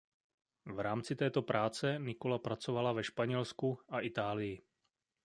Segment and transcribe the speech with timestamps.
[0.65, 4.61] V rámci této práce Nikola pracovala ve Španělsku a Itálii.